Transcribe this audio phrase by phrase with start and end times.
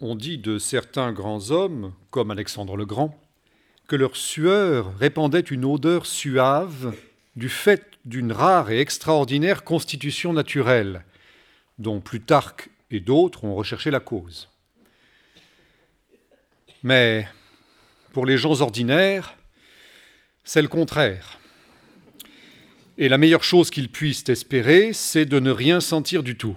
[0.00, 3.16] On dit de certains grands hommes, comme Alexandre le Grand,
[3.86, 6.96] que leur sueur répandait une odeur suave
[7.36, 11.04] du fait d'une rare et extraordinaire constitution naturelle,
[11.78, 14.48] dont Plutarque et d'autres ont recherché la cause.
[16.82, 17.28] Mais
[18.12, 19.36] pour les gens ordinaires,
[20.42, 21.38] c'est le contraire.
[22.98, 26.56] Et la meilleure chose qu'ils puissent espérer, c'est de ne rien sentir du tout.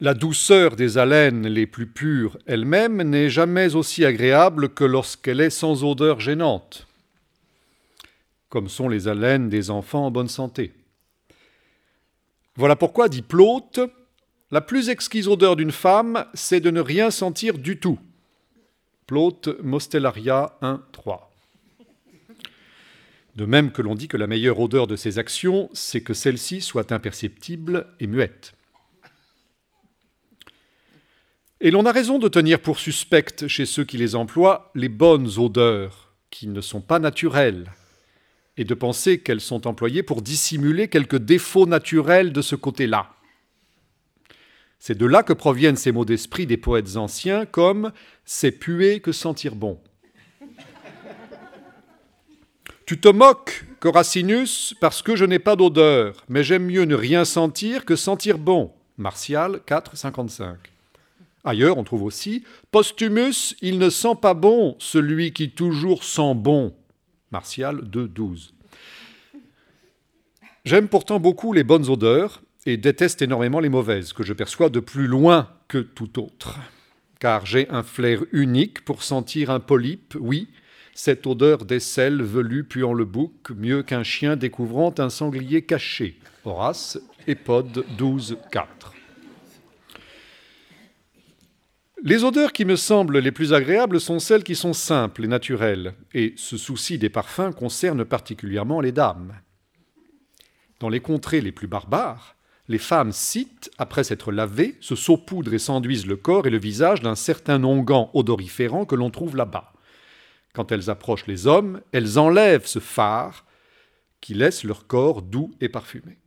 [0.00, 5.50] La douceur des haleines les plus pures elle-même n'est jamais aussi agréable que lorsqu'elle est
[5.50, 6.86] sans odeur gênante,
[8.48, 10.72] comme sont les haleines des enfants en bonne santé.
[12.54, 13.80] Voilà pourquoi, dit Plaute,
[14.52, 17.98] la plus exquise odeur d'une femme, c'est de ne rien sentir du tout.
[19.08, 21.32] Plaute, Mostellaria 1, 3.
[23.34, 26.60] De même que l'on dit que la meilleure odeur de ses actions, c'est que celle-ci
[26.60, 28.54] soit imperceptible et muette.
[31.60, 35.28] Et l'on a raison de tenir pour suspectes chez ceux qui les emploient les bonnes
[35.38, 37.72] odeurs, qui ne sont pas naturelles,
[38.56, 43.10] et de penser qu'elles sont employées pour dissimuler quelques défauts naturels de ce côté-là.
[44.78, 47.90] C'est de là que proviennent ces mots d'esprit des poètes anciens comme
[48.24, 49.80] c'est puer que sentir bon.
[52.86, 57.24] Tu te moques, Coracinus, parce que je n'ai pas d'odeur, mais j'aime mieux ne rien
[57.24, 58.72] sentir que sentir bon.
[58.96, 60.77] Martial 4, 55.
[61.48, 66.74] Ailleurs, on trouve aussi Posthumus, il ne sent pas bon, celui qui toujours sent bon.
[67.32, 68.52] Martial 2, 12.
[70.66, 74.80] J'aime pourtant beaucoup les bonnes odeurs et déteste énormément les mauvaises, que je perçois de
[74.80, 76.58] plus loin que tout autre.
[77.18, 80.48] Car j'ai un flair unique pour sentir un polype, oui,
[80.92, 86.18] cette odeur d'aisselle velue puant le bouc, mieux qu'un chien découvrant un sanglier caché.
[86.44, 88.36] Horace, Épode 12,
[92.04, 95.94] Les odeurs qui me semblent les plus agréables sont celles qui sont simples et naturelles,
[96.14, 99.34] et ce souci des parfums concerne particulièrement les dames.
[100.78, 102.36] Dans les contrées les plus barbares,
[102.68, 107.02] les femmes citent, après s'être lavées, se saupoudrent et s'enduisent le corps et le visage
[107.02, 109.72] d'un certain onguent odoriférant que l'on trouve là-bas.
[110.52, 113.44] Quand elles approchent les hommes, elles enlèvent ce phare
[114.20, 116.18] qui laisse leur corps doux et parfumé.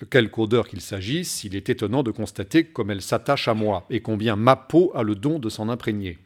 [0.00, 3.86] De quelque odeur qu'il s'agisse, il est étonnant de constater comme elle s'attache à moi
[3.90, 6.18] et combien ma peau a le don de s'en imprégner.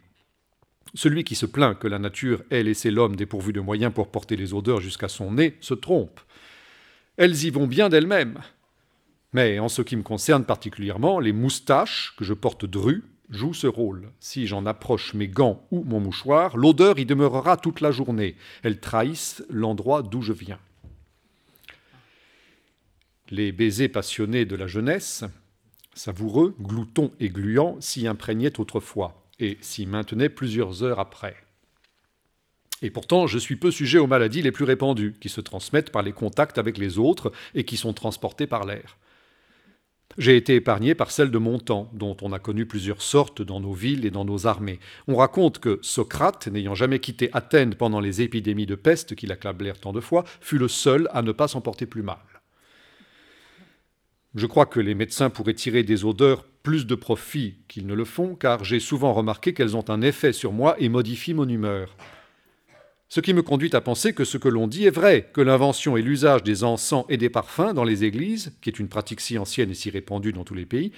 [0.95, 4.35] Celui qui se plaint que la nature ait laissé l'homme dépourvu de moyens pour porter
[4.35, 6.19] les odeurs jusqu'à son nez se trompe.
[7.17, 8.39] Elles y vont bien d'elles-mêmes.
[9.33, 13.67] Mais en ce qui me concerne particulièrement, les moustaches que je porte drues jouent ce
[13.67, 14.09] rôle.
[14.19, 18.35] Si j'en approche mes gants ou mon mouchoir, l'odeur y demeurera toute la journée.
[18.63, 20.57] Elles trahissent l'endroit d'où je viens
[23.31, 25.23] les baisers passionnés de la jeunesse,
[25.93, 31.35] savoureux, gloutons et gluants, s'y imprégnaient autrefois et s'y maintenaient plusieurs heures après.
[32.81, 36.01] Et pourtant, je suis peu sujet aux maladies les plus répandues, qui se transmettent par
[36.01, 38.97] les contacts avec les autres et qui sont transportées par l'air.
[40.17, 43.59] J'ai été épargné par celle de mon temps, dont on a connu plusieurs sortes dans
[43.59, 44.79] nos villes et dans nos armées.
[45.07, 49.79] On raconte que Socrate, n'ayant jamais quitté Athènes pendant les épidémies de peste qui l'accablèrent
[49.79, 52.17] tant de fois, fut le seul à ne pas s'en porter plus mal.
[54.35, 58.05] Je crois que les médecins pourraient tirer des odeurs plus de profit qu'ils ne le
[58.05, 61.95] font, car j'ai souvent remarqué qu'elles ont un effet sur moi et modifient mon humeur.
[63.11, 65.97] Ce qui me conduit à penser que ce que l'on dit est vrai, que l'invention
[65.97, 69.39] et l'usage des encens et des parfums dans les églises, qui est une pratique si
[69.39, 70.91] ancienne et si répandue dans tous les pays,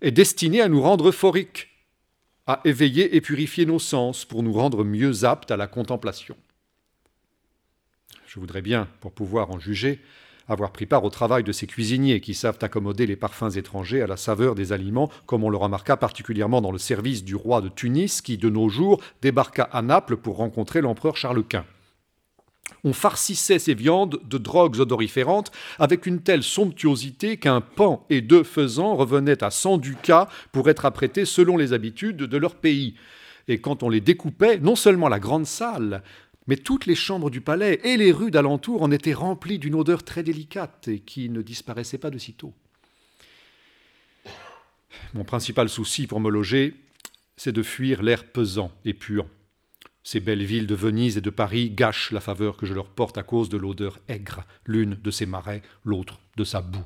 [0.00, 1.68] est destiné à nous rendre euphoriques,
[2.46, 6.36] à éveiller et purifier nos sens pour nous rendre mieux aptes à la contemplation.
[8.26, 10.00] Je voudrais bien, pour pouvoir en juger,
[10.48, 14.06] avoir pris part au travail de ces cuisiniers qui savent accommoder les parfums étrangers à
[14.06, 17.68] la saveur des aliments, comme on le remarqua particulièrement dans le service du roi de
[17.68, 21.64] Tunis qui, de nos jours, débarqua à Naples pour rencontrer l'empereur Charles Quint.
[22.82, 28.42] On farcissait ces viandes de drogues odoriférantes avec une telle somptuosité qu'un pan et deux
[28.42, 32.94] faisans revenaient à 100 ducats pour être apprêtés selon les habitudes de leur pays.
[33.48, 36.02] Et quand on les découpait, non seulement la grande salle,
[36.46, 40.02] mais toutes les chambres du palais et les rues d'alentour en étaient remplies d'une odeur
[40.02, 42.52] très délicate et qui ne disparaissait pas de sitôt.
[45.14, 46.74] Mon principal souci pour me loger,
[47.36, 49.28] c'est de fuir l'air pesant et puant.
[50.02, 53.16] Ces belles villes de Venise et de Paris gâchent la faveur que je leur porte
[53.16, 56.84] à cause de l'odeur aigre, l'une de ses marais, l'autre de sa boue.